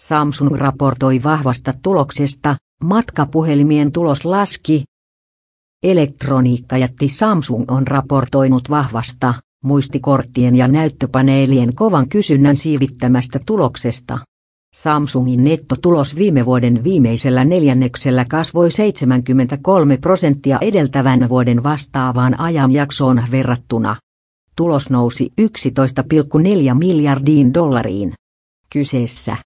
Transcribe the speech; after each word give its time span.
Samsung 0.00 0.54
raportoi 0.54 1.22
vahvasta 1.22 1.74
tuloksesta, 1.82 2.56
matkapuhelimien 2.84 3.92
tulos 3.92 4.24
laski. 4.24 4.84
Elektroniikkajätti 5.82 7.08
Samsung 7.08 7.64
on 7.68 7.86
raportoinut 7.86 8.70
vahvasta, 8.70 9.34
muistikorttien 9.64 10.56
ja 10.56 10.68
näyttöpaneelien 10.68 11.74
kovan 11.74 12.08
kysynnän 12.08 12.56
siivittämästä 12.56 13.38
tuloksesta. 13.46 14.18
Samsungin 14.74 15.44
nettotulos 15.44 16.16
viime 16.16 16.46
vuoden 16.46 16.84
viimeisellä 16.84 17.44
neljänneksellä 17.44 18.24
kasvoi 18.24 18.70
73 18.70 19.96
prosenttia 19.96 20.58
edeltävän 20.60 21.28
vuoden 21.28 21.62
vastaavaan 21.62 22.40
ajanjaksoon 22.40 23.22
verrattuna. 23.30 23.96
Tulos 24.56 24.90
nousi 24.90 25.30
11,4 25.40 26.74
miljardiin 26.78 27.54
dollariin. 27.54 28.12
Kyseessä 28.72 29.36